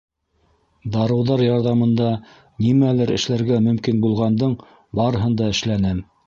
Дарыуҙар 0.93 1.43
ярҙамында 1.47 2.07
нимәлер 2.67 3.13
эшләргә 3.17 3.61
мөмкин 3.67 4.01
булғандың 4.07 4.57
барыһын 5.03 5.39
да 5.45 5.53
эшләнем... 5.55 6.03